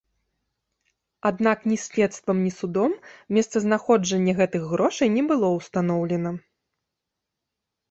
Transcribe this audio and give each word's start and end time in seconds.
Аднак 1.29 1.59
ні 1.71 1.77
следствам, 1.83 2.37
ні 2.45 2.51
судом 2.61 2.91
месцазнаходжанне 3.39 4.31
гэтых 4.41 4.67
грошай 4.73 5.07
не 5.21 5.27
было 5.35 5.55
ўстаноўлена. 5.59 6.31